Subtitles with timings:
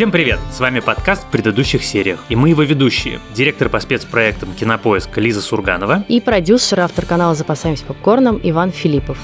[0.00, 0.40] Всем привет!
[0.50, 2.24] С вами подкаст в предыдущих сериях.
[2.30, 3.20] И мы его ведущие.
[3.34, 6.06] Директор по спецпроектам «Кинопоиск» Лиза Сурганова.
[6.08, 9.18] И продюсер, автор канала «Запасаемся попкорном» Иван Филиппов.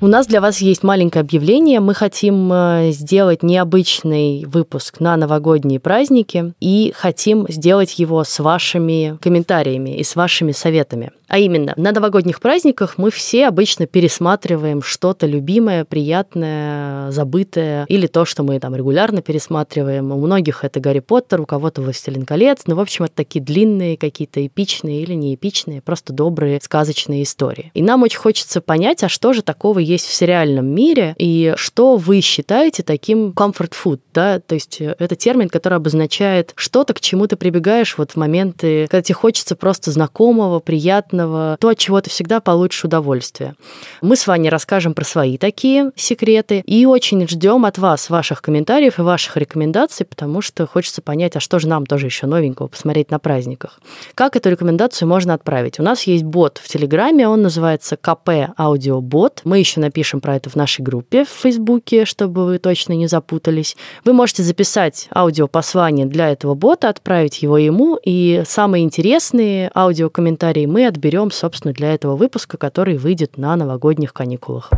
[0.00, 1.80] У нас для вас есть маленькое объявление.
[1.80, 9.18] Мы хотим э, сделать необычный выпуск на новогодние праздники и хотим сделать его с вашими
[9.20, 11.10] комментариями и с вашими советами.
[11.28, 18.24] А именно, на новогодних праздниках мы все обычно пересматриваем что-то любимое, приятное, забытое, или то,
[18.24, 20.12] что мы там регулярно пересматриваем.
[20.12, 22.62] У многих это Гарри Поттер, у кого-то Властелин колец.
[22.66, 27.70] Ну, в общем, это такие длинные, какие-то эпичные или не эпичные, просто добрые сказочные истории.
[27.74, 31.96] И нам очень хочется понять, а что же такого есть в сериальном мире, и что
[31.96, 37.00] вы считаете таким comfort food, да, то есть э, это термин, который обозначает что-то, к
[37.00, 41.78] чему ты прибегаешь вот в моменты, когда тебе хочется просто знакомого, приятного, приятного, то, от
[41.78, 43.54] чего ты всегда получишь удовольствие.
[44.02, 48.98] Мы с вами расскажем про свои такие секреты и очень ждем от вас ваших комментариев
[48.98, 53.10] и ваших рекомендаций, потому что хочется понять, а что же нам тоже еще новенького посмотреть
[53.10, 53.80] на праздниках.
[54.14, 55.80] Как эту рекомендацию можно отправить?
[55.80, 59.40] У нас есть бот в Телеграме, он называется КП Аудиобот.
[59.44, 63.76] Мы еще напишем про это в нашей группе в Фейсбуке, чтобы вы точно не запутались.
[64.04, 70.86] Вы можете записать аудиопослание для этого бота, отправить его ему, и самые интересные аудиокомментарии мы
[70.86, 74.72] отберем берем, собственно, для этого выпуска, который выйдет на новогодних каникулах.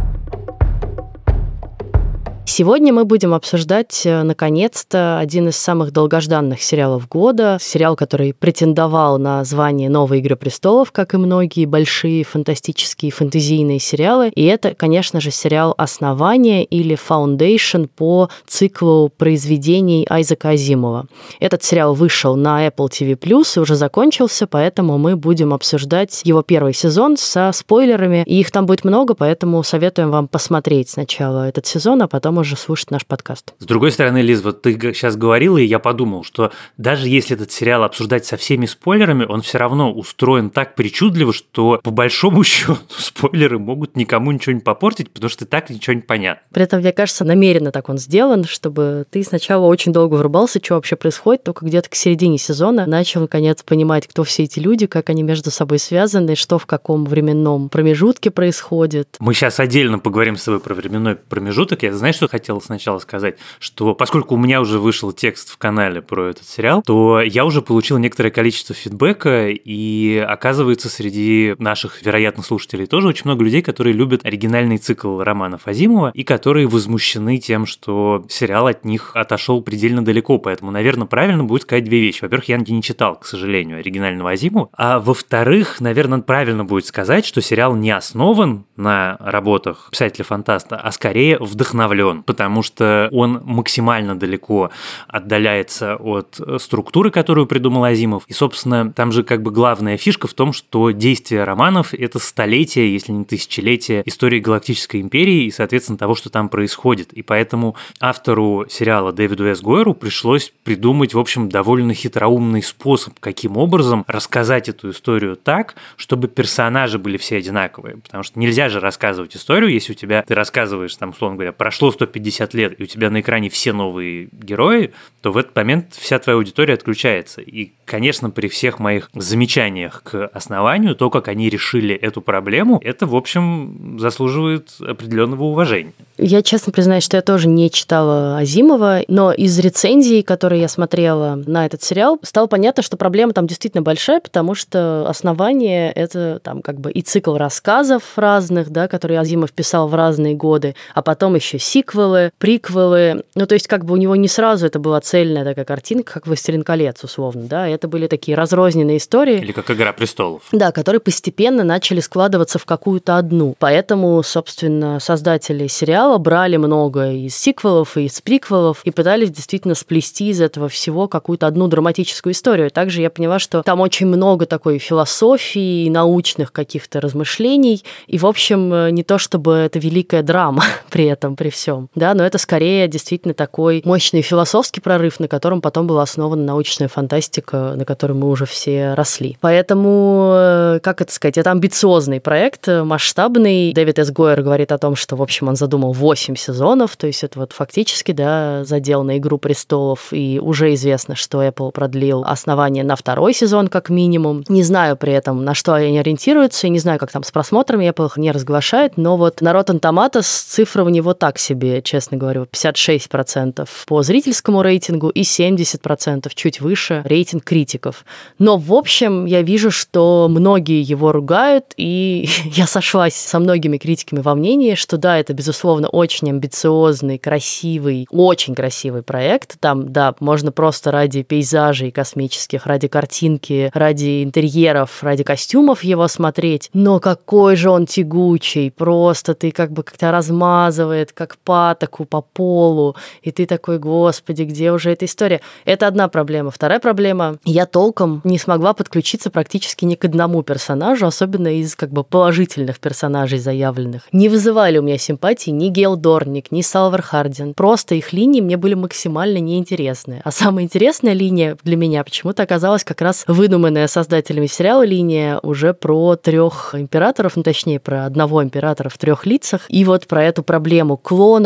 [2.48, 7.58] Сегодня мы будем обсуждать, э, наконец-то, один из самых долгожданных сериалов года.
[7.60, 14.30] Сериал, который претендовал на звание «Новой Игры престолов», как и многие большие фантастические фэнтезийные сериалы.
[14.30, 21.06] И это, конечно же, сериал «Основание» или «Foundation» по циклу произведений Айзека Азимова.
[21.40, 23.18] Этот сериал вышел на Apple TV+,
[23.56, 28.22] и уже закончился, поэтому мы будем обсуждать его первый сезон со спойлерами.
[28.24, 32.56] И их там будет много, поэтому советуем вам посмотреть сначала этот сезон, а потом уже
[32.56, 33.54] слушать наш подкаст.
[33.58, 37.52] С другой стороны, Лиз, вот ты сейчас говорила, и я подумал, что даже если этот
[37.52, 42.76] сериал обсуждать со всеми спойлерами, он все равно устроен так причудливо, что по большому счету
[42.88, 46.42] спойлеры могут никому ничего не попортить, потому что так ничего не понятно.
[46.52, 50.74] При этом, мне кажется, намеренно так он сделан, чтобы ты сначала очень долго врубался, что
[50.74, 55.10] вообще происходит, только где-то к середине сезона начал наконец понимать, кто все эти люди, как
[55.10, 59.16] они между собой связаны, что в каком временном промежутке происходит.
[59.18, 61.82] Мы сейчас отдельно поговорим с тобой про временной промежуток.
[61.82, 66.02] Я знаешь, что хотел сначала сказать, что поскольку у меня уже вышел текст в канале
[66.02, 72.46] про этот сериал, то я уже получил некоторое количество фидбэка, и оказывается, среди наших вероятных
[72.46, 77.66] слушателей тоже очень много людей, которые любят оригинальный цикл романов Азимова и которые возмущены тем,
[77.66, 80.38] что сериал от них отошел предельно далеко.
[80.38, 82.22] Поэтому, наверное, правильно будет сказать две вещи.
[82.22, 84.68] Во-первых, я не читал, к сожалению, оригинального Азимова.
[84.72, 91.38] А во-вторых, наверное, правильно будет сказать, что сериал не основан на работах писателя-фантаста, а скорее
[91.38, 94.70] вдохновлен потому что он максимально далеко
[95.06, 98.24] отдаляется от структуры, которую придумал Азимов.
[98.26, 102.92] И, собственно, там же как бы главная фишка в том, что действие романов— это столетие,
[102.92, 107.12] если не тысячелетие истории Галактической империи и, соответственно, того, что там происходит.
[107.12, 109.60] И поэтому автору сериала Дэвиду С.
[109.60, 116.28] Гойеру пришлось придумать, в общем, довольно хитроумный способ, каким образом рассказать эту историю так, чтобы
[116.28, 117.96] персонажи были все одинаковые.
[117.96, 121.90] Потому что нельзя же рассказывать историю, если у тебя, ты рассказываешь, там, условно говоря, прошло
[121.98, 124.92] 150 50 лет, и у тебя на экране все новые герои,
[125.22, 127.40] то в этот момент вся твоя аудитория отключается.
[127.40, 133.06] И, конечно, при всех моих замечаниях к основанию, то, как они решили эту проблему, это,
[133.06, 135.92] в общем, заслуживает определенного уважения.
[136.18, 141.40] Я честно признаюсь, что я тоже не читала Азимова, но из рецензий, которые я смотрела
[141.46, 146.62] на этот сериал, стало понятно, что проблема там действительно большая, потому что основание— это там
[146.62, 151.36] как бы и цикл рассказов разных, да, которые Азимов писал в разные годы, а потом
[151.36, 153.24] еще сиквелы, приквелы.
[153.34, 156.26] Ну, то есть как бы у него не сразу это была цельная такая картинка, как
[156.26, 159.38] «Властелин колец», условно, да, это были такие разрозненные истории.
[159.38, 160.42] Или как «Игра престолов».
[160.52, 163.54] Да, которые постепенно начали складываться в какую-то одну.
[163.58, 170.28] Поэтому, собственно, создатели сериала брали много из сиквелов и из приквелов и пытались действительно сплести
[170.28, 172.70] из этого всего какую-то одну драматическую историю.
[172.70, 177.84] Также я поняла, что там очень много такой философии научных каких-то размышлений.
[178.06, 182.14] И, в общем, э, не то чтобы это великая драма при этом, при всем, да,
[182.14, 187.74] но это скорее действительно такой мощный философский прорыв, на котором потом была основана научная фантастика,
[187.76, 189.36] на которой мы уже все росли.
[189.40, 193.72] Поэтому, э, как это сказать, это амбициозный проект, э, масштабный.
[193.72, 194.10] Дэвид С.
[194.10, 197.52] Гойер говорит о том, что, в общем, он задумал 8 сезонов, то есть это вот
[197.52, 203.34] фактически, да, задел на «Игру престолов», и уже известно, что Apple продлил основание на второй
[203.34, 204.44] сезон как минимум.
[204.48, 207.88] Не знаю при этом, на что они ориентируются, и не знаю, как там с просмотрами
[207.88, 211.67] Apple их не разглашает, но вот на Rotten Tomatoes цифры у него так себе.
[211.68, 218.04] Ютубе, честно говорю, 56% по зрительскому рейтингу и 70% чуть выше рейтинг критиков.
[218.38, 224.20] Но, в общем, я вижу, что многие его ругают, и я сошлась со многими критиками
[224.20, 229.58] во мнении, что да, это, безусловно, очень амбициозный, красивый, очень красивый проект.
[229.60, 236.70] Там, да, можно просто ради пейзажей космических, ради картинки, ради интерьеров, ради костюмов его смотреть.
[236.72, 242.94] Но какой же он тягучий, просто ты как бы как-то размазывает, как патоку по полу,
[243.20, 245.40] и ты такой, господи, где уже эта история?
[245.64, 246.52] Это одна проблема.
[246.52, 251.90] Вторая проблема, я толком не смогла подключиться практически ни к одному персонажу, особенно из как
[251.90, 254.02] бы положительных персонажей заявленных.
[254.12, 257.54] Не вызывали у меня симпатии ни Гел Дорник, ни Салвер Хардин.
[257.54, 260.20] Просто их линии мне были максимально неинтересны.
[260.22, 265.74] А самая интересная линия для меня почему-то оказалась как раз выдуманная создателями сериала линия уже
[265.74, 269.62] про трех императоров, ну точнее про одного императора в трех лицах.
[269.68, 270.96] И вот про эту проблему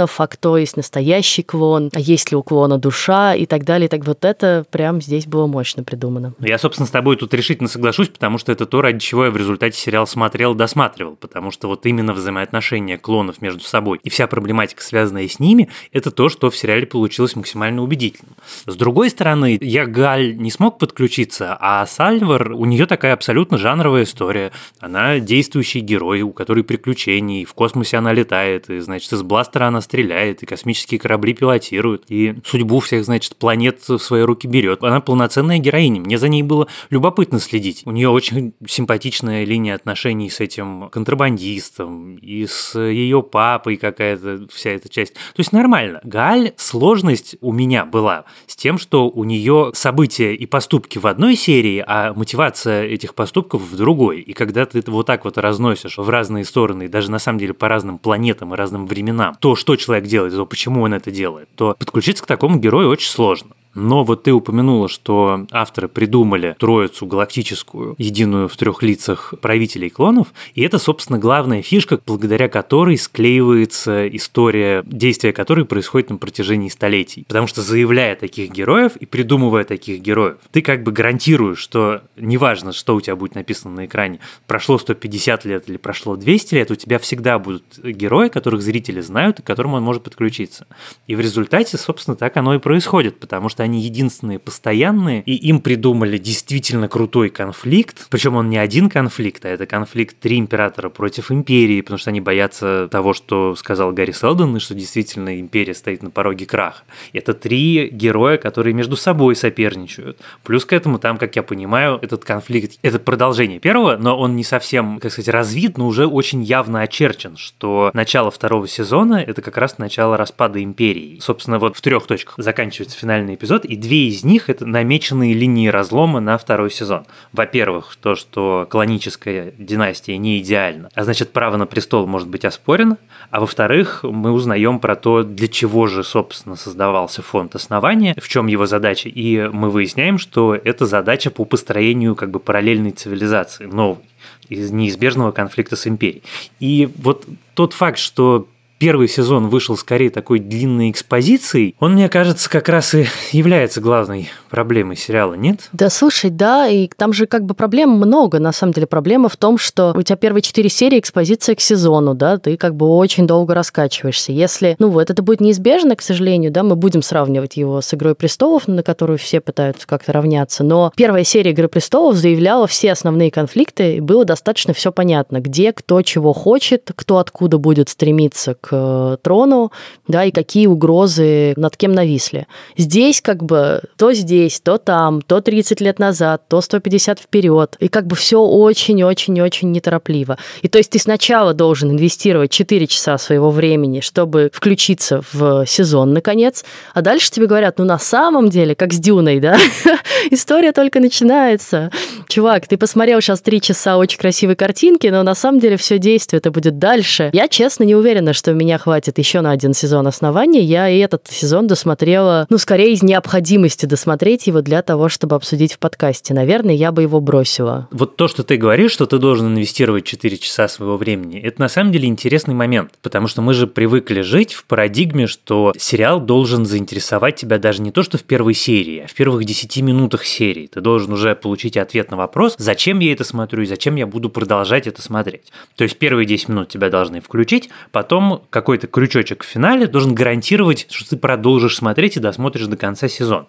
[0.02, 3.88] клонов, а кто есть настоящий клон, а есть ли у клона душа и так далее.
[3.88, 6.34] Так вот это прям здесь было мощно придумано.
[6.40, 9.37] Я, собственно, с тобой тут решительно соглашусь, потому что это то, ради чего я в
[9.37, 14.82] результате сериал смотрел, досматривал, потому что вот именно взаимоотношения клонов между собой и вся проблематика,
[14.82, 18.34] связанная с ними, это то, что в сериале получилось максимально убедительным.
[18.66, 24.05] С другой стороны, я Галь не смог подключиться, а Сальвар, у нее такая абсолютно жанровая
[24.05, 24.52] история.
[24.81, 29.81] Она действующий герой, у которой приключений, в космосе она летает, и, значит, из бластера она
[29.92, 34.82] стреляет, и космические корабли пилотирует, и судьбу всех, значит, планет в свои руки берет.
[34.82, 36.00] Она полноценная героиня.
[36.00, 37.82] Мне за ней было любопытно следить.
[37.84, 44.70] У нее очень симпатичная линия отношений с этим контрабандистом, и с ее папой какая-то вся
[44.70, 45.12] эта часть.
[45.12, 46.00] То есть нормально.
[46.04, 51.36] Галь, сложность у меня была с тем, что у нее события и поступки в одной
[51.36, 54.20] серии, а мотивация этих поступков в другой.
[54.20, 57.52] И когда ты это вот так вот разносишь в разные стороны, даже на самом деле
[57.52, 61.49] по разным планетам и разным временам, то, что человек делает, то, почему он это делает,
[61.55, 63.50] то подключиться к такому герою очень сложно.
[63.74, 70.32] Но вот ты упомянула, что авторы придумали троицу галактическую, единую в трех лицах правителей клонов,
[70.54, 77.24] и это, собственно, главная фишка, благодаря которой склеивается история, действия которой происходит на протяжении столетий.
[77.28, 82.72] Потому что заявляя таких героев и придумывая таких героев, ты как бы гарантируешь, что неважно,
[82.72, 86.74] что у тебя будет написано на экране, прошло 150 лет или прошло 200 лет, у
[86.74, 90.66] тебя всегда будут герои, которых зрители знают и к которым он может подключиться.
[91.06, 95.60] И в результате, собственно, так оно и происходит, потому что они единственные постоянные, и им
[95.60, 101.30] придумали действительно крутой конфликт, причем он не один конфликт, а это конфликт три императора против
[101.30, 106.02] империи, потому что они боятся того, что сказал Гарри Селдон, и что действительно империя стоит
[106.02, 106.82] на пороге краха.
[107.12, 110.18] Это три героя, которые между собой соперничают.
[110.42, 114.44] Плюс к этому там, как я понимаю, этот конфликт, это продолжение первого, но он не
[114.44, 119.56] совсем, как сказать, развит, но уже очень явно очерчен, что начало второго сезона– это как
[119.56, 121.18] раз начало распада империи.
[121.20, 125.34] Собственно, вот в трех точках заканчивается финальный эпизод, эпизод, и две из них это намеченные
[125.34, 127.04] линии разлома на второй сезон.
[127.32, 132.99] Во-первых, то, что клоническая династия не идеальна, а значит, право на престол может быть оспорено.
[133.31, 138.46] А во-вторых, мы узнаем про то, для чего же, собственно, создавался фонд основания, в чем
[138.46, 144.03] его задача, и мы выясняем, что это задача по построению как бы параллельной цивилизации, новой
[144.48, 146.22] из неизбежного конфликта с империей.
[146.60, 148.46] И вот тот факт, что
[148.82, 154.29] первый сезон вышел скорее такой длинной экспозицией, он, мне кажется, как раз и является главной
[154.51, 155.69] проблемой сериала, нет?
[155.72, 158.89] Да, слушай, да, и там же как бы проблем много, на самом деле.
[158.89, 162.74] Проблема в том, что у тебя первые четыре серии экспозиция к сезону, да, ты как
[162.74, 164.32] бы очень долго раскачиваешься.
[164.32, 168.17] Если, ну вот, это будет неизбежно, к сожалению, да, мы будем сравнивать его с «Игрой
[168.17, 173.31] престолов», на которую все пытаются как-то равняться, но первая серия «Игры престолов» заявляла все основные
[173.31, 178.71] конфликты, и было достаточно все понятно, где кто чего хочет, кто откуда будет стремиться к
[178.72, 179.70] Э, трону,
[180.08, 182.46] да, и какие угрозы над кем нависли.
[182.76, 187.76] Здесь как бы то здесь, то там, то 30 лет назад, то 150 вперед.
[187.79, 190.38] И как бы все очень-очень-очень неторопливо.
[190.62, 196.12] И то есть ты сначала должен инвестировать 4 часа своего времени, чтобы включиться в сезон,
[196.12, 196.64] наконец,
[196.94, 199.58] а дальше тебе говорят, ну на самом деле, как с Дюной, да,
[200.31, 201.91] история только начинается.
[202.29, 206.38] Чувак, ты посмотрел сейчас 3 часа очень красивой картинки, но на самом деле все действие
[206.38, 207.31] это будет дальше.
[207.32, 210.62] Я, честно, не уверена, что меня хватит еще на один сезон основания.
[210.62, 215.72] Я и этот сезон досмотрела, ну, скорее из необходимости досмотреть его для того, чтобы обсудить
[215.72, 216.32] в подкасте.
[216.32, 217.88] Наверное, я бы его бросила.
[217.90, 221.69] Вот то, что ты говоришь, что ты должен инвестировать 4 часа своего времени, это на
[221.69, 226.64] самом деле интересный момент, потому что мы же привыкли жить в парадигме, что сериал должен
[226.64, 230.69] заинтересовать тебя даже не то, что в первой серии, а в первых 10 минутах серии.
[230.69, 234.31] Ты должен уже получить ответ на вопрос, зачем я это смотрю и зачем я буду
[234.31, 235.52] продолжать это смотреть.
[235.74, 240.87] То есть первые 10 минут тебя должны включить, потом какой-то крючочек в финале должен гарантировать,
[240.91, 243.46] что ты продолжишь смотреть и досмотришь до конца сезон.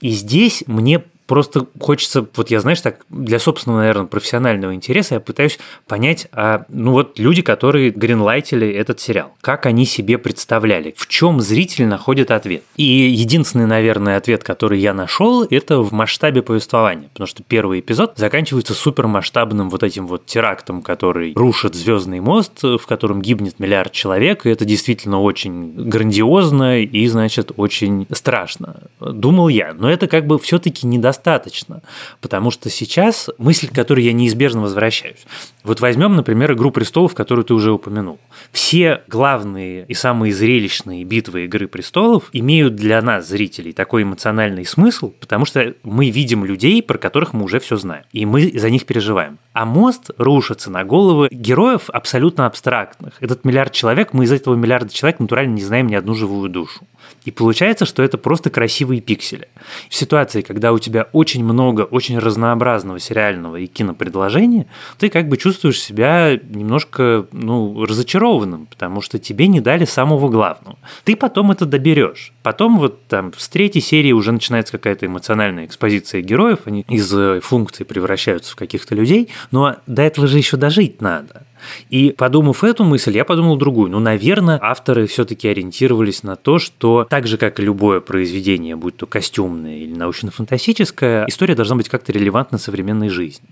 [0.00, 5.20] И здесь мне Просто хочется, вот я, знаешь, так для собственного, наверное, профессионального интереса я
[5.20, 11.08] пытаюсь понять, а, ну вот люди, которые гринлайтили этот сериал, как они себе представляли, в
[11.08, 12.62] чем зритель находит ответ.
[12.76, 18.12] И единственный, наверное, ответ, который я нашел, это в масштабе повествования, потому что первый эпизод
[18.16, 24.46] заканчивается супермасштабным вот этим вот терактом, который рушит звездный мост, в котором гибнет миллиард человек,
[24.46, 29.74] и это действительно очень грандиозно и, значит, очень страшно, думал я.
[29.74, 31.82] Но это как бы все-таки недостаточно недостаточно,
[32.20, 35.26] потому что сейчас мысль, к которой я неизбежно возвращаюсь.
[35.64, 38.18] Вот возьмем, например, «Игру престолов», которую ты уже упомянул.
[38.52, 45.12] Все главные и самые зрелищные битвы «Игры престолов» имеют для нас, зрителей, такой эмоциональный смысл,
[45.20, 48.86] потому что мы видим людей, про которых мы уже все знаем, и мы за них
[48.86, 49.38] переживаем.
[49.52, 53.14] А мост рушится на головы героев абсолютно абстрактных.
[53.20, 56.86] Этот миллиард человек, мы из этого миллиарда человек натурально не знаем ни одну живую душу.
[57.24, 59.48] И получается, что это просто красивые пиксели.
[59.88, 64.66] В ситуации, когда у тебя очень много очень разнообразного сериального и кинопредложения,
[64.98, 70.78] ты как бы чувствуешь себя немножко ну, разочарованным, потому что тебе не дали самого главного.
[71.04, 72.32] Ты потом это доберешь.
[72.42, 77.40] Потом вот там с третьей серии уже начинается какая-то эмоциональная экспозиция героев, они из э,
[77.40, 81.45] функций превращаются в каких-то людей, но до этого же еще дожить надо.
[81.90, 83.90] И подумав эту мысль, я подумал другую.
[83.90, 88.96] Ну, наверное, авторы все-таки ориентировались на то, что так же, как и любое произведение, будь
[88.96, 93.48] то костюмное или научно-фантастическое, история должна быть как-то релевантна современной жизни.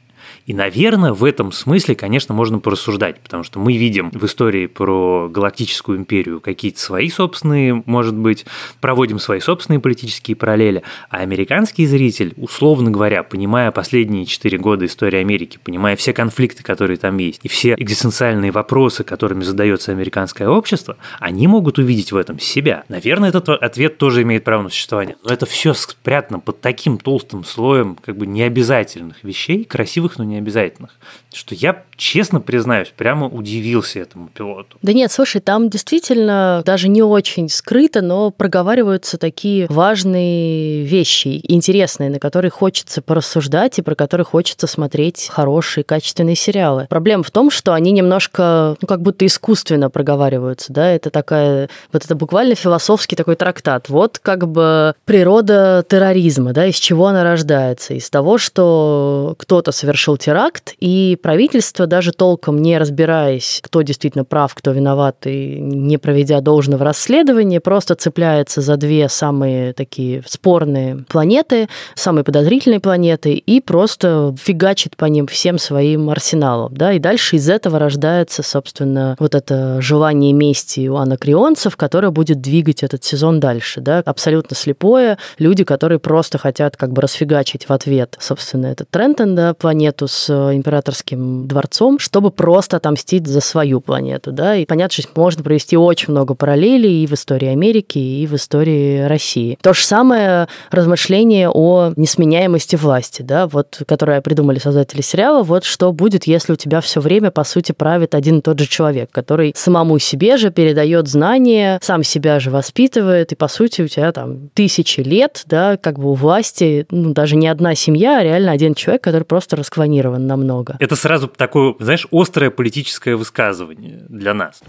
[0.46, 5.28] И, наверное, в этом смысле, конечно, можно порассуждать, потому что мы видим в истории про
[5.28, 8.44] Галактическую империю какие-то свои собственные, может быть,
[8.80, 15.18] проводим свои собственные политические параллели, а американский зритель, условно говоря, понимая последние четыре года истории
[15.18, 20.96] Америки, понимая все конфликты, которые там есть, и все экзистенциальные вопросы, которыми задается американское общество,
[21.20, 22.84] они могут увидеть в этом себя.
[22.88, 27.44] Наверное, этот ответ тоже имеет право на существование, но это все спрятано под таким толстым
[27.44, 30.90] слоем как бы необязательных вещей, красивых, но не необязательных.
[31.32, 34.76] Что я, честно признаюсь, прямо удивился этому пилоту.
[34.82, 42.10] Да нет, слушай, там действительно даже не очень скрыто, но проговариваются такие важные вещи, интересные,
[42.10, 46.86] на которые хочется порассуждать и про которые хочется смотреть хорошие, качественные сериалы.
[46.88, 52.04] Проблема в том, что они немножко, ну, как будто искусственно проговариваются, да, это такая, вот
[52.04, 53.88] это буквально философский такой трактат.
[53.88, 57.94] Вот как бы природа терроризма, да, из чего она рождается?
[57.94, 59.72] Из того, что кто-то
[60.04, 65.96] совершил теракт, и правительство, даже толком не разбираясь, кто действительно прав, кто виноват, и не
[65.96, 73.60] проведя должного расследования, просто цепляется за две самые такие спорные планеты, самые подозрительные планеты, и
[73.60, 76.74] просто фигачит по ним всем своим арсеналом.
[76.76, 76.92] Да?
[76.92, 82.82] И дальше из этого рождается, собственно, вот это желание мести у анакреонцев, которое будет двигать
[82.82, 83.80] этот сезон дальше.
[83.80, 84.02] Да?
[84.04, 85.16] Абсолютно слепое.
[85.38, 89.54] Люди, которые просто хотят как бы расфигачить в ответ, собственно, этот Трентон, да,
[89.94, 95.08] планету с э, императорским дворцом, чтобы просто отомстить за свою планету, да, и понятно, что
[95.14, 99.58] можно провести очень много параллелей и в истории Америки, и в истории России.
[99.62, 105.92] То же самое размышление о несменяемости власти, да, вот, которое придумали создатели сериала, вот что
[105.92, 109.52] будет, если у тебя все время, по сути, правит один и тот же человек, который
[109.56, 114.50] самому себе же передает знания, сам себя же воспитывает, и, по сути, у тебя там
[114.54, 118.74] тысячи лет, да, как бы у власти, ну, даже не одна семья, а реально один
[118.74, 120.76] человек, который просто расклонирован запланирован намного.
[120.80, 124.62] Это сразу такое, знаешь, острое политическое высказывание для нас.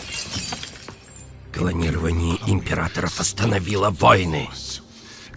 [1.53, 4.50] Клонирование императоров остановило войны.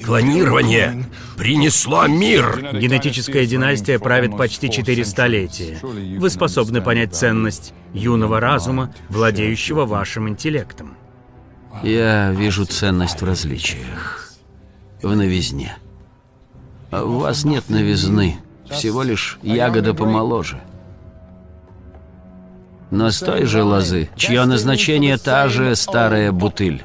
[0.05, 1.07] Клонирование
[1.37, 2.73] принесло мир.
[2.73, 5.79] Генетическая династия правит почти четыре столетия.
[5.83, 10.97] Вы способны понять ценность юного разума, владеющего вашим интеллектом.
[11.83, 14.33] Я вижу ценность в различиях.
[15.03, 15.77] В новизне.
[16.91, 18.39] А у вас нет новизны.
[18.71, 20.61] Всего лишь ягода помоложе.
[22.91, 26.85] Но с той же лозы, чье назначение та же старая бутыль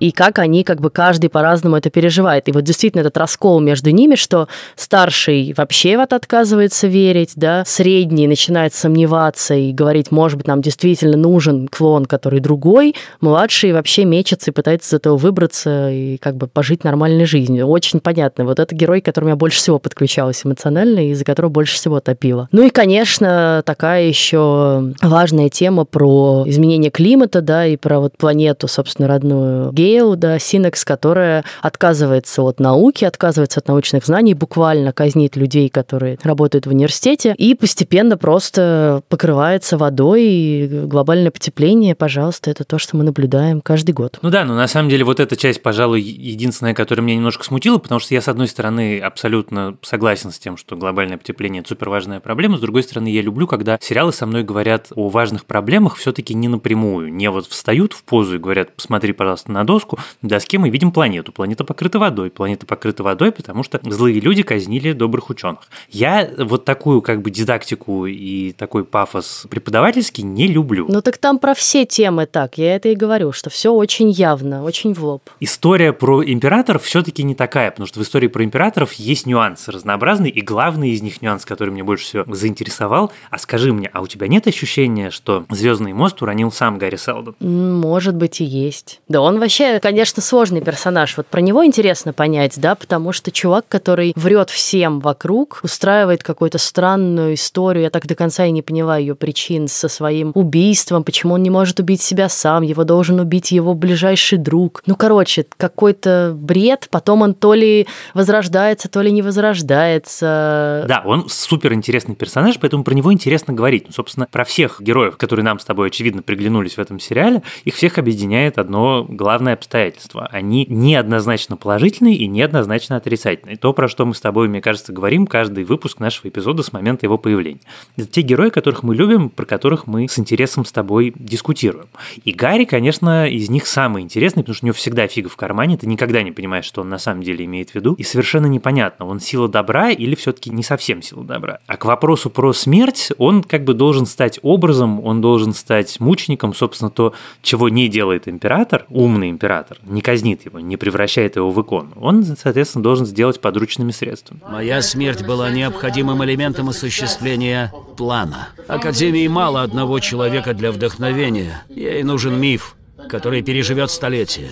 [0.00, 2.48] и как они как бы каждый по-разному это переживает.
[2.48, 8.26] И вот действительно этот раскол между ними, что старший вообще вот отказывается верить, да, средний
[8.26, 14.50] начинает сомневаться и говорить, может быть, нам действительно нужен клон, который другой, младший вообще мечется
[14.50, 17.66] и пытается из этого выбраться и как бы пожить нормальной жизнью.
[17.66, 18.44] Очень понятно.
[18.44, 22.00] Вот это герой, к которому я больше всего подключалась эмоционально и из-за которого больше всего
[22.00, 22.48] топила.
[22.52, 28.68] Ну и, конечно, такая еще важная тема про изменение климата, да, и про вот планету,
[28.68, 35.36] собственно, родную Гейл, да, Синекс, которая отказывается от науки, отказывается от научных знаний, буквально казнит
[35.36, 42.64] людей, которые работают в университете, и постепенно просто покрывается водой, и глобальное потепление, пожалуйста, это
[42.64, 44.18] то, что мы наблюдаем каждый год.
[44.22, 47.78] Ну да, но на самом деле вот эта часть, пожалуй, единственная, которая меня немножко смутила,
[47.78, 51.90] потому что я, с одной стороны, абсолютно согласен с тем, что глобальное потепление– это супер
[51.90, 55.94] важная проблема, с другой стороны, я люблю, когда сериалы со мной говорят о важных проблемах
[55.94, 59.75] все-таки не напрямую, не вот встают в позу и говорят, посмотри, пожалуйста, на доску,
[60.22, 64.42] на доске мы видим планету, планета покрыта водой, планета покрыта водой, потому что злые люди
[64.42, 65.60] казнили добрых ученых.
[65.90, 70.86] Я вот такую как бы дидактику и такой пафос преподавательский не люблю.
[70.88, 74.62] Ну так там про все темы так, я это и говорю, что все очень явно,
[74.62, 75.22] очень в лоб.
[75.40, 80.30] История про императоров все-таки не такая, потому что в истории про императоров есть нюансы разнообразные,
[80.30, 84.06] и главный из них нюанс, который мне больше всего заинтересовал, а скажи мне, а у
[84.06, 87.34] тебя нет ощущения, что Звездный мост уронил сам Гарри Селдон?
[87.40, 89.00] Может быть и есть.
[89.08, 91.16] Да он вообще, конечно, сложный персонаж.
[91.16, 96.58] Вот про него интересно понять, да, потому что чувак, который врет всем вокруг, устраивает какую-то
[96.58, 101.34] странную историю, я так до конца и не поняла ее причин со своим убийством, почему
[101.34, 104.82] он не может убить себя сам, его должен убить его ближайший друг.
[104.86, 110.84] Ну, короче, какой-то бред, потом он то ли возрождается, то ли не возрождается.
[110.88, 113.84] Да, он супер интересный персонаж, поэтому про него интересно говорить.
[113.86, 117.74] Ну, собственно, про всех героев, которые нам с тобой, очевидно, приглянулись в этом сериале, их
[117.74, 120.26] всех объединяет одно главное обстоятельство.
[120.30, 123.56] Они неоднозначно положительные и неоднозначно отрицательные.
[123.56, 127.06] То, про что мы с тобой, мне кажется, говорим каждый выпуск нашего эпизода с момента
[127.06, 127.60] его появления.
[127.96, 131.86] Это те герои, которых мы любим, про которых мы с интересом с тобой дискутируем.
[132.24, 135.76] И Гарри, конечно, из них самый интересный, потому что у него всегда фига в кармане,
[135.76, 139.06] ты никогда не понимаешь, что он на самом деле имеет в виду, и совершенно непонятно,
[139.06, 141.58] он сила добра или все-таки не совсем сила добра.
[141.66, 146.54] А к вопросу про смерть, он как бы должен стать образом, он должен стать мучеником,
[146.54, 149.45] собственно, то, чего не делает император, умный император,
[149.84, 151.92] не казнит его, не превращает его в икону.
[152.00, 154.40] Он, соответственно, должен сделать подручными средствами.
[154.48, 158.48] Моя смерть была необходимым элементом осуществления плана.
[158.68, 161.64] Академии мало одного человека для вдохновения.
[161.68, 162.76] Ей нужен миф,
[163.08, 164.50] который переживет столетия.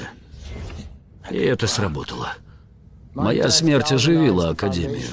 [1.30, 2.34] И это сработало.
[3.14, 5.08] Моя смерть оживила Академию.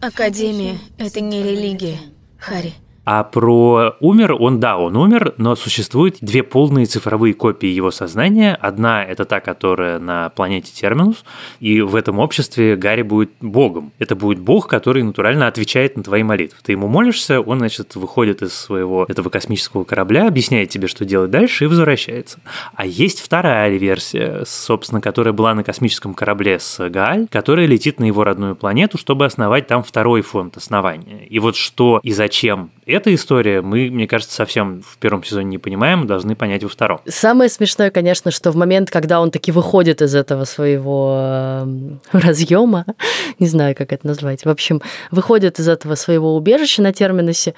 [0.00, 1.98] Академия— это не религия,
[2.38, 2.74] Харри.
[3.04, 8.56] А про умер, он, да, он умер, но существует две полные цифровые копии его сознания.
[8.60, 11.24] Одна– это та, которая на планете Терминус,
[11.60, 13.92] и в этом обществе Гарри будет богом.
[13.98, 16.58] Это будет бог, который натурально отвечает на твои молитвы.
[16.62, 21.30] Ты ему молишься, он, значит, выходит из своего этого космического корабля, объясняет тебе, что делать
[21.30, 22.38] дальше, и возвращается.
[22.74, 28.04] А есть вторая версия, собственно, которая была на космическом корабле с Гааль, которая летит на
[28.04, 31.26] его родную планету, чтобы основать там второй фонд основания.
[31.26, 35.58] И вот что и зачем эта история мы, мне кажется, совсем в первом сезоне не
[35.58, 37.00] понимаем, должны понять во втором.
[37.06, 41.18] Самое смешное, конечно, что в момент, когда он таки выходит из этого своего
[41.62, 42.86] эм, разъема,
[43.38, 44.80] не знаю, как это назвать, в общем,
[45.10, 47.54] выходит из этого своего убежища на терминусе,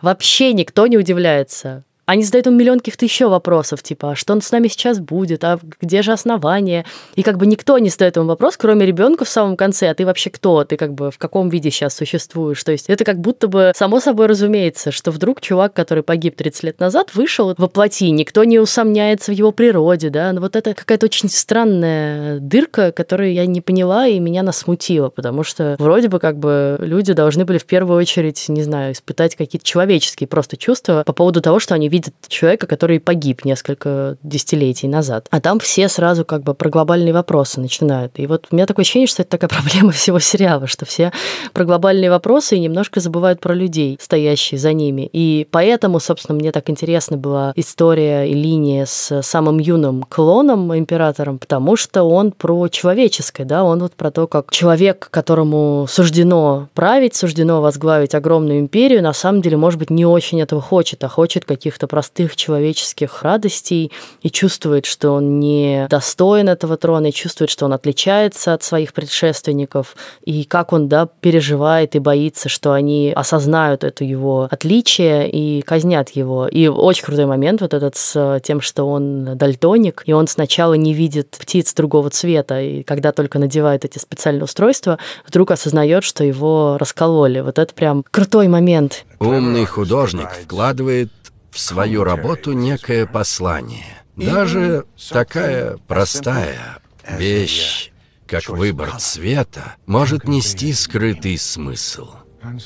[0.00, 4.42] вообще никто не удивляется они задают ему миллион каких-то еще вопросов, типа, а что он
[4.42, 6.84] с нами сейчас будет, а где же основание?
[7.14, 10.04] И как бы никто не задает ему вопрос, кроме ребенка в самом конце, а ты
[10.04, 10.64] вообще кто?
[10.64, 12.62] Ты как бы в каком виде сейчас существуешь?
[12.64, 16.62] То есть это как будто бы само собой разумеется, что вдруг чувак, который погиб 30
[16.64, 20.74] лет назад, вышел во плоти, никто не усомняется в его природе, да, но вот это
[20.74, 26.08] какая-то очень странная дырка, которую я не поняла, и меня она смутила, потому что вроде
[26.08, 30.56] бы как бы люди должны были в первую очередь, не знаю, испытать какие-то человеческие просто
[30.56, 35.26] чувства по поводу того, что они видят видит человека, который погиб несколько десятилетий назад.
[35.30, 38.12] А там все сразу как бы про глобальные вопросы начинают.
[38.16, 41.12] И вот у меня такое ощущение, что это такая проблема всего сериала, что все
[41.52, 45.08] про глобальные вопросы и немножко забывают про людей, стоящие за ними.
[45.12, 51.38] И поэтому, собственно, мне так интересна была история и линия с самым юным клоном, императором,
[51.38, 57.14] потому что он про человеческое, да, он вот про то, как человек, которому суждено править,
[57.14, 61.44] суждено возглавить огромную империю, на самом деле, может быть, не очень этого хочет, а хочет
[61.44, 67.64] каких-то простых человеческих радостей и чувствует, что он не достоин этого трона, и чувствует, что
[67.64, 73.84] он отличается от своих предшественников, и как он да, переживает и боится, что они осознают
[73.84, 76.48] это его отличие и казнят его.
[76.48, 80.94] И очень крутой момент вот этот с тем, что он дальтоник, и он сначала не
[80.94, 86.76] видит птиц другого цвета, и когда только надевает эти специальные устройства, вдруг осознает, что его
[86.78, 87.40] раскололи.
[87.40, 89.04] Вот это прям крутой момент.
[89.18, 91.10] Умный художник вкладывает
[91.50, 94.02] в свою работу некое послание.
[94.16, 97.92] Даже такая простая вещь,
[98.26, 102.14] как выбор цвета, может нести скрытый смысл.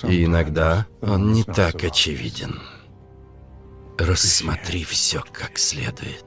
[0.04, 2.60] И иногда он не так очевиден.
[3.98, 6.24] Рассмотри все как следует.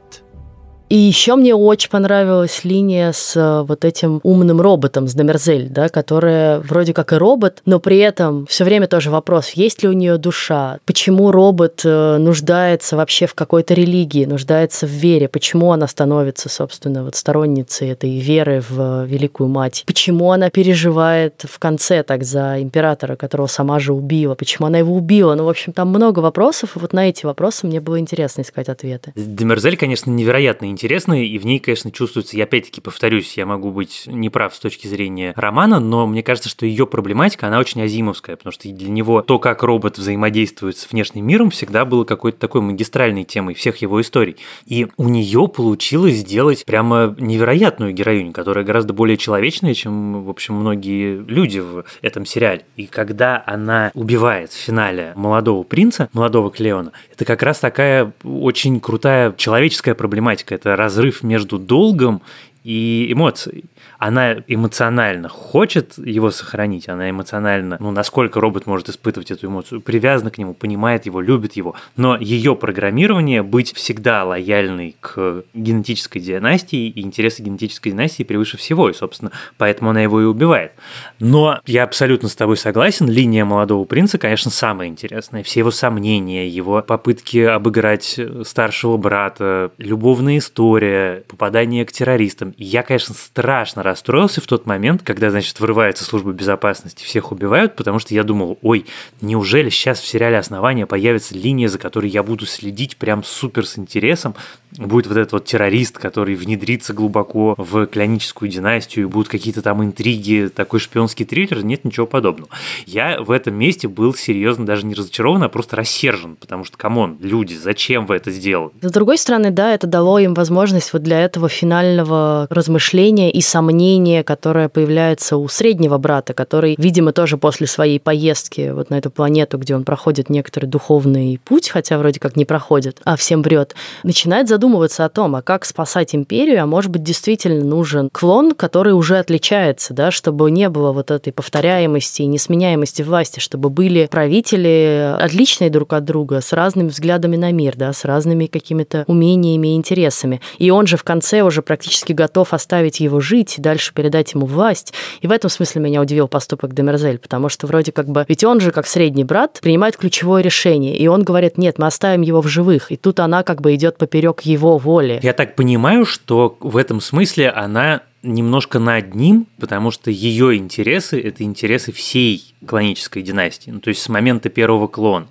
[0.90, 5.90] И еще мне очень понравилась линия с э, вот этим умным роботом, с Домерзель, да,
[5.90, 9.92] которая вроде как и робот, но при этом все время тоже вопрос, есть ли у
[9.92, 15.88] нее душа, почему робот э, нуждается вообще в какой-то религии, нуждается в вере, почему она
[15.88, 22.24] становится, собственно, вот сторонницей этой веры в Великую Мать, почему она переживает в конце так
[22.24, 26.20] за императора, которого сама же убила, почему она его убила, ну, в общем, там много
[26.20, 29.12] вопросов, и вот на эти вопросы мне было интересно искать ответы.
[29.16, 34.04] Демерзель, конечно, невероятно интересная, и в ней, конечно, чувствуется, я опять-таки повторюсь, я могу быть
[34.06, 38.52] неправ с точки зрения романа, но мне кажется, что ее проблематика, она очень азимовская, потому
[38.52, 43.24] что для него то, как робот взаимодействует с внешним миром, всегда было какой-то такой магистральной
[43.24, 44.38] темой всех его историй.
[44.68, 50.54] И у нее получилось сделать прямо невероятную героиню, которая гораздо более человечная, чем, в общем,
[50.54, 52.66] многие люди в этом сериале.
[52.76, 58.80] И когда она убивает в финале молодого принца, молодого Клеона, это как раз такая очень
[58.80, 60.56] крутая человеческая проблематика.
[60.56, 62.22] Это разрыв между долгом
[62.64, 63.66] и эмоцией
[63.98, 70.30] она эмоционально хочет его сохранить, она эмоционально, ну, насколько робот может испытывать эту эмоцию, привязана
[70.30, 71.76] к нему, понимает его, любит его.
[71.96, 78.90] Но ее программирование быть всегда лояльной к генетической династии, и интересы генетической династии превыше всего,
[78.90, 80.74] и, собственно, поэтому она его и убивает.
[81.20, 85.44] Но я абсолютно с тобой согласен, линия молодого принца, конечно, самая интересная.
[85.44, 92.54] Все его сомнения, его попытки обыграть старшего брата, любовная история, попадание к террористам.
[92.58, 98.00] я, конечно, страшно расстроился в тот момент, когда, значит, вырывается служба безопасности, всех убивают, потому
[98.00, 98.86] что я думал, ой,
[99.22, 103.78] неужели сейчас в сериале «Основание» появится линия, за которой я буду следить прям супер с
[103.78, 104.36] интересом,
[104.78, 109.84] будет вот этот вот террорист, который внедрится глубоко в клоническую династию, и будут какие-то там
[109.84, 112.50] интриги, такой шпионский триллер, нет ничего подобного.
[112.86, 117.01] Я в этом месте был серьезно даже не разочарован, а просто рассержен, потому что, come
[117.01, 118.72] on, люди, зачем вы это сделали?
[118.82, 123.77] С другой стороны, да, это дало им возможность вот для этого финального размышления и сомнения,
[124.24, 129.58] которое появляется у среднего брата, который, видимо, тоже после своей поездки вот на эту планету,
[129.58, 134.48] где он проходит некоторый духовный путь, хотя вроде как не проходит, а всем врет, начинает
[134.48, 139.18] задумываться о том, а как спасать империю, а может быть, действительно нужен клон, который уже
[139.18, 145.70] отличается, да, чтобы не было вот этой повторяемости и несменяемости власти, чтобы были правители отличные
[145.70, 150.42] друг от друга, с разными взглядами на мир, да, с разными какими-то умениями и интересами.
[150.58, 154.94] И он же в конце уже практически готов оставить его жить, дальше передать ему власть.
[155.20, 158.62] И в этом смысле меня удивил поступок Демерзель, потому что вроде как бы, ведь он
[158.62, 162.48] же как средний брат принимает ключевое решение, и он говорит, нет, мы оставим его в
[162.48, 162.94] живых.
[162.94, 165.20] И тут она как бы идет поперек его воли.
[165.22, 171.20] Я так понимаю, что в этом смысле она немножко над ним, потому что ее интересы–
[171.24, 175.28] это интересы всей клонической династии, ну, то есть с момента первого клона.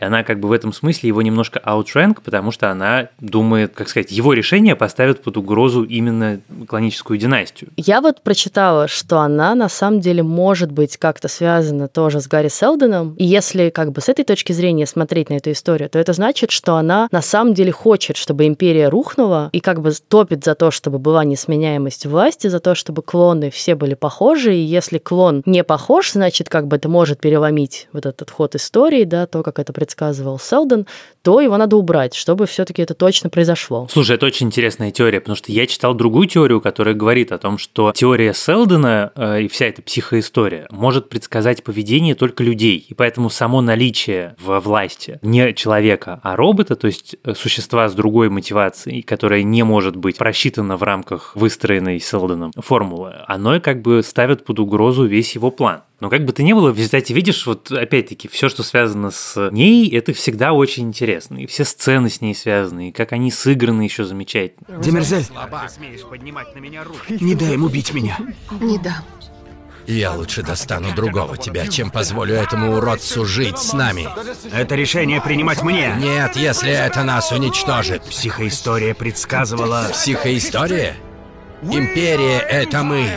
[0.00, 3.88] И она как бы в этом смысле его немножко аутранк, потому что она думает, как
[3.88, 7.70] сказать, его решение поставит под угрозу именно клоническую династию.
[7.76, 12.48] Я вот прочитала, что она на самом деле может быть как-то связана тоже с Гарри
[12.48, 13.14] Селденом.
[13.16, 16.50] И если как бы с этой точки зрения смотреть на эту историю, то это значит,
[16.50, 20.70] что она на самом деле хочет, чтобы империя рухнула и как бы топит за то,
[20.70, 24.54] чтобы была несменяемость власти, за то, чтобы клоны все были похожи.
[24.54, 29.04] И если клон не похож, значит, как бы это может переломить вот этот ход истории,
[29.04, 30.86] да, то, как это это предсказывал Селдон,
[31.22, 33.86] то его надо убрать, чтобы все-таки это точно произошло.
[33.90, 37.58] Слушай, это очень интересная теория, потому что я читал другую теорию, которая говорит о том,
[37.58, 43.30] что теория Селдона э, и вся эта психоистория может предсказать поведение только людей, и поэтому
[43.30, 49.02] само наличие во власти не человека, а робота, то есть э, существа с другой мотивацией,
[49.02, 54.58] которая не может быть просчитана в рамках выстроенной Селдоном формулы, оно как бы ставит под
[54.58, 55.82] угрозу весь его план.
[56.00, 59.50] Но как бы то ни было, в результате видишь, вот опять-таки, все, что связано с
[59.52, 61.09] ней, это всегда очень интересно.
[61.18, 64.80] И все сцены с ней связаны, и как они сыграны еще замечательно.
[64.80, 65.26] Демерзель,
[67.20, 68.18] не дай ему убить меня.
[68.60, 69.04] Не дам.
[69.86, 74.08] Я лучше достану другого тебя, чем позволю этому уродцу жить с нами.
[74.52, 75.94] Это решение принимать мне.
[75.98, 78.02] Нет, если это нас уничтожит.
[78.04, 79.88] Психоистория предсказывала...
[79.92, 80.94] Психоистория?
[81.62, 83.10] Империя— это мы.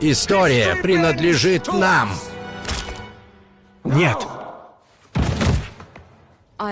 [0.00, 2.10] История принадлежит нам.
[3.84, 4.18] Нет.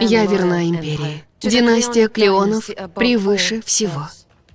[0.01, 1.25] Я верна империи.
[1.41, 4.09] Династия Клеонов превыше всего.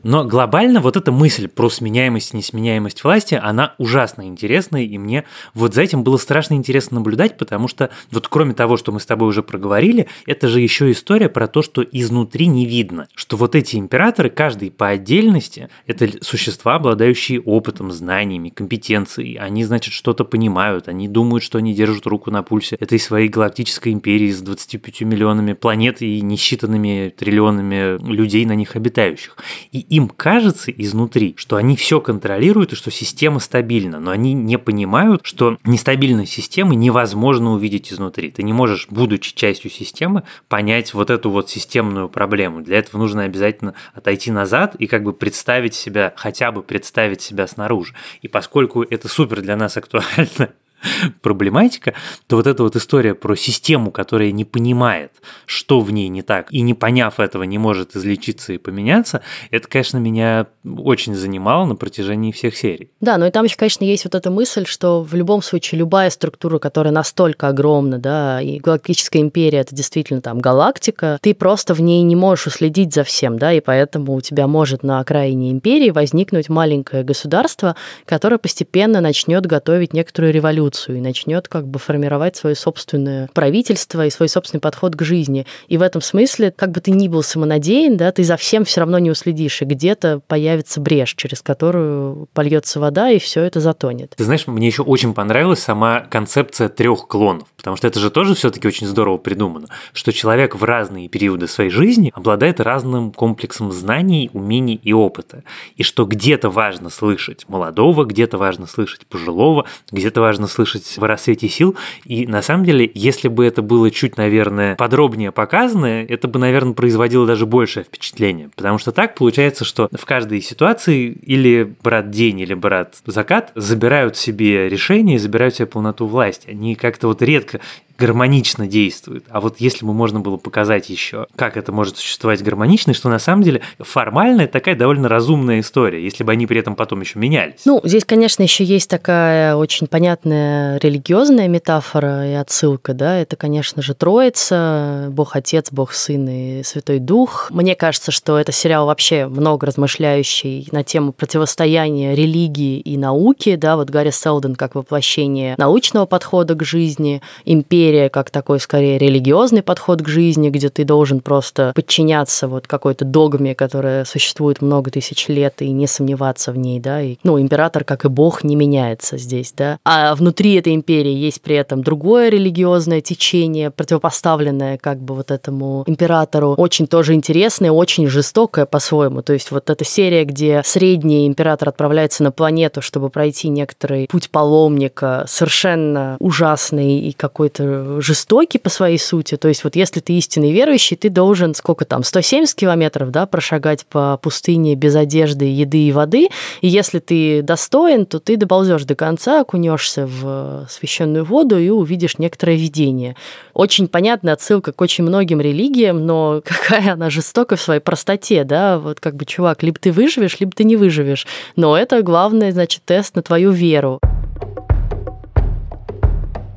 [0.03, 5.25] Но глобально вот эта мысль про сменяемость и несменяемость власти, она ужасно интересная, и мне
[5.53, 9.05] вот за этим было страшно интересно наблюдать, потому что вот кроме того, что мы с
[9.05, 13.55] тобой уже проговорили, это же еще история про то, что изнутри не видно, что вот
[13.55, 20.87] эти императоры, каждый по отдельности, это существа, обладающие опытом, знаниями, компетенцией, они, значит, что-то понимают,
[20.87, 25.53] они думают, что они держат руку на пульсе этой своей галактической империи с 25 миллионами
[25.53, 29.37] планет и несчитанными триллионами людей на них обитающих.
[29.71, 34.57] И им кажется изнутри, что они все контролируют и что система стабильна, но они не
[34.57, 38.31] понимают, что нестабильность системы невозможно увидеть изнутри.
[38.31, 42.61] Ты не можешь, будучи частью системы, понять вот эту вот системную проблему.
[42.61, 47.47] Для этого нужно обязательно отойти назад и как бы представить себя, хотя бы представить себя
[47.47, 47.93] снаружи.
[48.21, 50.49] И поскольку это супер для нас актуально,
[51.21, 51.93] проблематика,
[52.27, 55.11] то вот эта вот история про систему, которая не понимает,
[55.45, 59.67] что в ней не так, и не поняв этого, не может излечиться и поменяться, это,
[59.67, 62.91] конечно, меня очень занимало на протяжении всех серий.
[63.01, 66.09] Да, но и там еще, конечно, есть вот эта мысль, что в любом случае любая
[66.09, 71.81] структура, которая настолько огромна, да, и галактическая империя это действительно там галактика, ты просто в
[71.81, 75.89] ней не можешь уследить за всем, да, и поэтому у тебя может на окраине империи
[75.89, 82.35] возникнуть маленькое государство, которое постепенно начнет готовить некоторую революцию революцию и начнет как бы формировать
[82.35, 85.45] свое собственное правительство и свой собственный подход к жизни.
[85.67, 88.81] И в этом смысле, как бы ты ни был самонадеян, да, ты за всем все
[88.81, 94.13] равно не уследишь, и где-то появится брешь, через которую польется вода, и все это затонет.
[94.17, 98.35] Ты знаешь, мне еще очень понравилась сама концепция трех клонов, потому что это же тоже
[98.35, 104.29] все-таки очень здорово придумано, что человек в разные периоды своей жизни обладает разным комплексом знаний,
[104.33, 105.43] умений и опыта,
[105.75, 111.47] и что где-то важно слышать молодого, где-то важно слышать пожилого, где-то важно слышать в рассвете
[111.47, 111.75] сил.
[112.05, 116.73] И на самом деле, если бы это было чуть, наверное, подробнее показано, это бы, наверное,
[116.73, 118.49] производило даже большее впечатление.
[118.55, 124.17] Потому что так получается, что в каждой ситуации или брат день, или брат закат забирают
[124.17, 126.49] себе решение, забирают себе полноту власти.
[126.49, 127.59] Они как-то вот редко
[127.97, 129.25] гармонично действует.
[129.29, 133.19] А вот если бы можно было показать еще, как это может существовать гармонично, что на
[133.19, 137.19] самом деле формально это такая довольно разумная история, если бы они при этом потом еще
[137.19, 137.61] менялись.
[137.65, 143.81] Ну, здесь, конечно, еще есть такая очень понятная религиозная метафора и отсылка, да, это, конечно
[143.81, 147.49] же, Троица, Бог Отец, Бог Сын и Святой Дух.
[147.51, 153.75] Мне кажется, что это сериал вообще много размышляющий на тему противостояния религии и науки, да,
[153.75, 159.61] вот Гарри Селден как воплощение научного подхода к жизни, империи империя как такой скорее религиозный
[159.61, 165.27] подход к жизни, где ты должен просто подчиняться вот какой-то догме, которая существует много тысяч
[165.29, 169.17] лет, и не сомневаться в ней, да, и, ну, император, как и бог, не меняется
[169.17, 169.79] здесь, да.
[169.85, 175.83] А внутри этой империи есть при этом другое религиозное течение, противопоставленное как бы вот этому
[175.87, 179.21] императору, очень тоже интересное, очень жестокое по-своему.
[179.21, 184.29] То есть вот эта серия, где средний император отправляется на планету, чтобы пройти некоторый путь
[184.29, 189.37] паломника, совершенно ужасный и какой-то жестокий по своей сути.
[189.37, 193.85] То есть вот если ты истинный верующий, ты должен сколько там, 170 километров, да, прошагать
[193.85, 196.29] по пустыне без одежды, еды и воды.
[196.61, 202.17] И если ты достоин, то ты доползешь до конца, окунешься в священную воду и увидишь
[202.17, 203.15] некоторое видение.
[203.53, 208.79] Очень понятная отсылка к очень многим религиям, но какая она жестокая в своей простоте, да,
[208.79, 211.27] вот как бы, чувак, либо ты выживешь, либо ты не выживешь.
[211.55, 213.99] Но это главный, значит, тест на твою веру.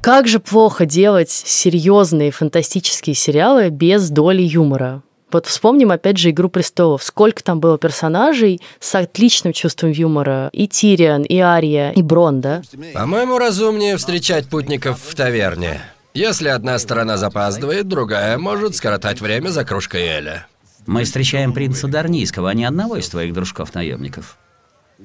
[0.02, 5.02] Как же плохо делать серьезные фантастические сериалы без доли юмора.
[5.30, 7.04] Вот вспомним опять же «Игру престолов».
[7.04, 10.48] Сколько там было персонажей с отличным чувством юмора.
[10.52, 12.62] И Тириан, и Ария, и Брон, да?
[12.94, 15.82] По-моему, разумнее встречать путников в таверне.
[16.14, 20.46] Если одна сторона запаздывает, другая может скоротать время за кружкой Эля.
[20.86, 24.38] Мы встречаем принца Дарнийского, а не одного из твоих дружков-наемников.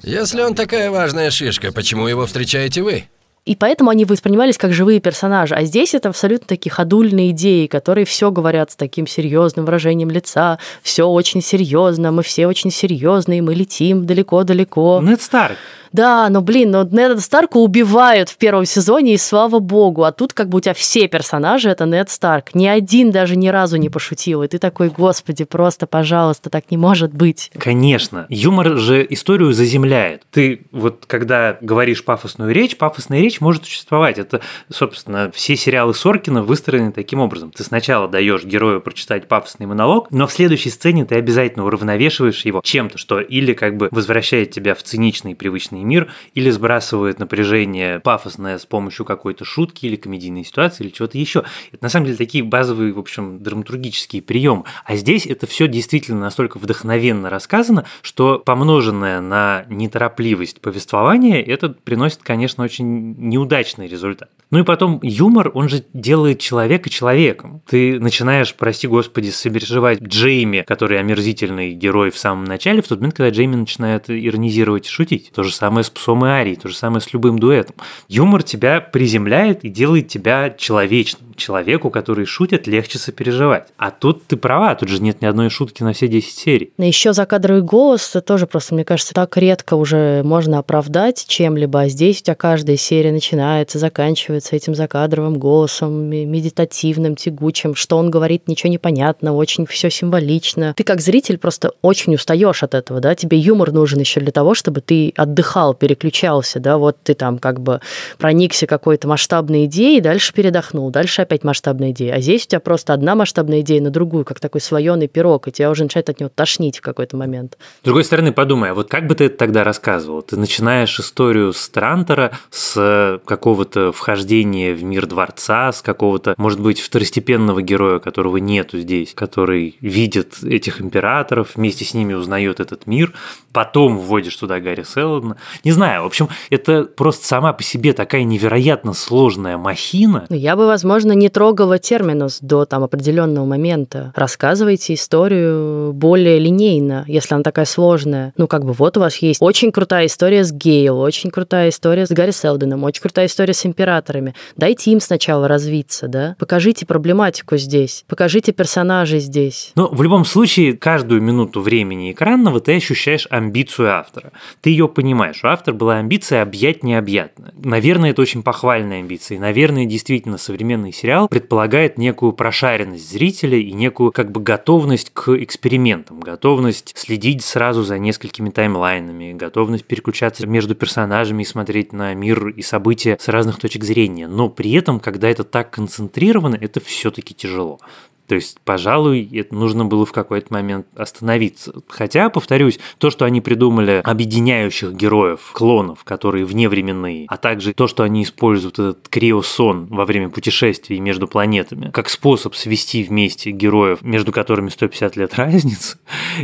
[0.01, 3.03] Если он такая важная шишка, почему его встречаете вы?
[3.45, 5.53] И поэтому они воспринимались как живые персонажи.
[5.53, 10.57] А здесь это абсолютно такие ходульные идеи, которые все говорят с таким серьезным выражением лица,
[10.81, 14.99] все очень серьезно, мы все очень серьезные, мы летим далеко-далеко.
[15.03, 15.57] Нед Старк.
[15.95, 20.03] Да, но, блин, но Неда Старка убивают в первом сезоне, и слава богу.
[20.03, 22.53] А тут как бы у тебя все персонажи— это Нед Старк.
[22.53, 24.43] Ни один даже ни разу не пошутил.
[24.43, 27.49] И ты такой, господи, просто, пожалуйста, так не может быть.
[27.57, 28.25] Конечно.
[28.27, 30.23] Юмор же историю заземляет.
[30.31, 34.17] Ты вот когда говоришь пафосную речь, пафосная речь может существовать.
[34.17, 37.51] Это, собственно, все сериалы Соркина выстроены таким образом.
[37.51, 42.59] Ты сначала даешь герою прочитать пафосный монолог, но в следующей сцене ты обязательно уравновешиваешь его
[42.61, 48.57] чем-то, что или как бы возвращает тебя в циничный привычный мир, или сбрасывает напряжение пафосное
[48.57, 51.43] с помощью какой-то шутки или комедийной ситуации или чего-то еще.
[51.71, 54.63] Это на самом деле такие базовые, в общем, драматургические приемы.
[54.83, 62.19] А здесь это все действительно настолько вдохновенно рассказано, что помноженное на неторопливость повествования, это приносит,
[62.23, 64.29] конечно, очень неудачный результат.
[64.51, 67.61] Ну и потом юмор, он же делает человека человеком.
[67.67, 73.15] Ты начинаешь, прости господи, сопереживать Джейми, который омерзительный герой в самом начале, в тот момент,
[73.15, 75.31] когда Джейми начинает иронизировать и шутить.
[75.33, 77.75] То же самое с псом и Арией, то же самое с любым дуэтом.
[78.07, 81.33] Юмор тебя приземляет и делает тебя человечным.
[81.35, 83.67] Человеку, который шутит, легче сопереживать.
[83.77, 86.71] А тут ты права, тут же нет ни одной шутки на все 10 серий.
[86.77, 91.81] Еще закадровый голос тоже просто, мне кажется, так редко уже можно оправдать чем-либо.
[91.81, 97.75] А здесь у тебя каждая серия начинается, заканчивается этим закадровым голосом, медитативным, тягучим.
[97.75, 100.73] Что он говорит, ничего не понятно, очень все символично.
[100.77, 104.53] Ты как зритель просто очень устаешь от этого, да, тебе юмор нужен еще для того,
[104.53, 107.81] чтобы ты отдыхал, переключался, да, вот ты там как бы
[108.17, 112.15] проникся какой-то масштабной идеей, дальше передохнул, дальше опять масштабная идея.
[112.15, 115.51] А здесь у тебя просто одна масштабная идея на другую, как такой слоеный пирог, и
[115.51, 117.57] тебя уже начинает от него тошнить в какой-то момент.
[117.81, 120.21] С другой стороны, подумай, а вот как бы ты это тогда рассказывал?
[120.21, 126.79] Ты начинаешь историю с Трантора, с какого-то вхождения в мир дворца, с какого-то, может быть,
[126.79, 133.13] второстепенного героя, которого нету здесь, который видит этих императоров, вместе с ними узнает этот мир,
[133.51, 135.37] потом вводишь туда Гарри Селдона.
[135.63, 140.25] Не знаю, в общем, это просто сама по себе такая невероятно сложная махина.
[140.29, 144.11] Ну, я бы, возможно, не трогала терминус до там определенного момента.
[144.15, 148.33] Рассказывайте историю более линейно, если она такая сложная.
[148.37, 152.05] Ну, как бы вот у вас есть очень крутая история с Гейл, очень крутая история
[152.05, 154.35] с Гарри Селденом, очень крутая история с императорами.
[154.57, 156.35] Дайте им сначала развиться, да?
[156.39, 159.71] Покажите проблематику здесь, покажите персонажей здесь.
[159.75, 164.31] Но в любом случае, каждую минуту времени экранного ты ощущаешь амбицию автора.
[164.61, 165.34] Ты ее понимаешь.
[165.43, 167.53] У автора была амбиция объять необъятное.
[167.57, 169.37] Наверное, это очень похвальная амбиция.
[169.37, 175.35] И, наверное, действительно современный сериал предполагает некую прошаренность зрителя и некую как бы готовность к
[175.35, 182.49] экспериментам, готовность следить сразу за несколькими таймлайнами, готовность переключаться между персонажами и смотреть на мир
[182.49, 184.27] и события с разных точек зрения.
[184.27, 187.79] Но при этом, когда это так концентрировано, это все-таки тяжело.
[188.27, 191.73] То есть, пожалуй, это нужно было в какой-то момент остановиться.
[191.87, 198.03] Хотя, повторюсь, то, что они придумали объединяющих героев, клонов, которые вневременные, а также то, что
[198.03, 204.31] они используют этот криосон во время путешествий между планетами, как способ свести вместе героев, между
[204.31, 205.97] которыми 150 лет разницы,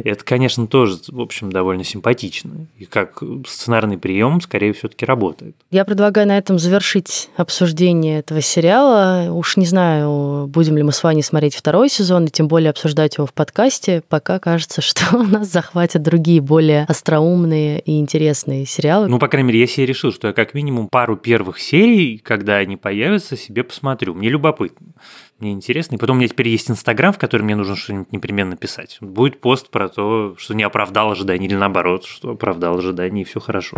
[0.04, 2.67] это, конечно, тоже, в общем, довольно симпатично.
[2.78, 5.56] И как сценарный прием, скорее, все-таки работает.
[5.72, 9.32] Я предлагаю на этом завершить обсуждение этого сериала.
[9.32, 12.71] Уж не знаю, будем ли мы с вами смотреть второй второй сезон, и тем более
[12.71, 18.65] обсуждать его в подкасте, пока кажется, что у нас захватят другие более остроумные и интересные
[18.65, 19.07] сериалы.
[19.07, 22.57] Ну, по крайней мере, я себе решил, что я как минимум пару первых серий, когда
[22.57, 24.13] они появятся, себе посмотрю.
[24.13, 24.86] Мне любопытно.
[25.39, 25.95] Мне интересно.
[25.95, 28.97] И потом у меня теперь есть Инстаграм, в котором мне нужно что-нибудь непременно писать.
[28.99, 33.39] Будет пост про то, что не оправдал ожидания, или наоборот, что оправдал ожидания, и все
[33.39, 33.77] хорошо.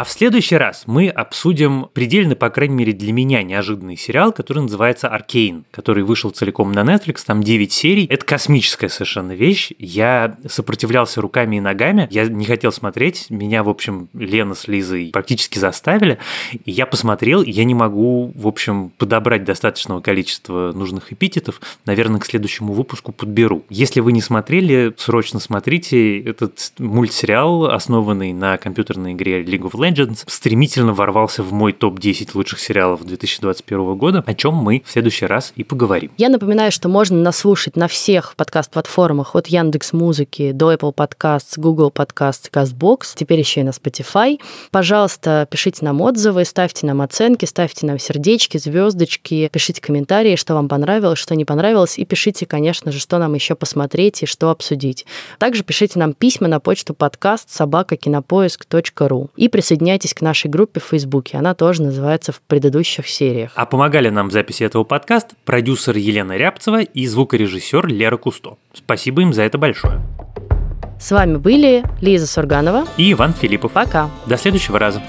[0.00, 4.62] А в следующий раз мы обсудим предельно, по крайней мере, для меня неожиданный сериал, который
[4.62, 8.06] называется «Аркейн», который вышел целиком на Netflix, там 9 серий.
[8.06, 9.72] Это космическая совершенно вещь.
[9.78, 15.10] Я сопротивлялся руками и ногами, я не хотел смотреть, меня, в общем, Лена с Лизой
[15.12, 16.16] практически заставили,
[16.64, 22.20] и я посмотрел, и я не могу, в общем, подобрать достаточного количества нужных эпитетов, наверное,
[22.20, 23.64] к следующему выпуску подберу.
[23.68, 26.20] Если вы не смотрели, срочно смотрите.
[26.20, 29.89] Этот мультсериал, основанный на компьютерной игре League of Legends
[30.26, 35.52] стремительно ворвался в мой топ-10 лучших сериалов 2021 года, о чем мы в следующий раз
[35.56, 36.10] и поговорим.
[36.16, 41.54] Я напоминаю, что можно нас слушать на всех подкаст-платформах от Яндекс Музыки до Apple Podcasts,
[41.56, 44.38] Google Podcasts, CastBox, теперь еще и на Spotify.
[44.70, 50.68] Пожалуйста, пишите нам отзывы, ставьте нам оценки, ставьте нам сердечки, звездочки, пишите комментарии, что вам
[50.68, 55.06] понравилось, что не понравилось, и пишите, конечно же, что нам еще посмотреть и что обсудить.
[55.38, 60.84] Также пишите нам письма на почту подкаст собакакинопоиск.ру и присоединяйтесь присоединяйтесь к нашей группе в
[60.84, 61.38] Фейсбуке.
[61.38, 63.52] Она тоже называется в предыдущих сериях.
[63.54, 68.56] А помогали нам в записи этого подкаста продюсер Елена Рябцева и звукорежиссер Лера Кусто.
[68.74, 70.00] Спасибо им за это большое.
[71.00, 73.72] С вами были Лиза Сурганова и Иван Филиппов.
[73.72, 74.10] Пока.
[74.26, 75.02] До следующего раза.